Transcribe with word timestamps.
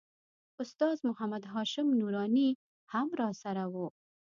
استاد 0.61 0.97
محمد 1.09 1.43
هاشم 1.53 1.87
نوراني 1.99 2.49
هم 2.91 3.07
راسره 3.21 3.65
و. 3.73 3.75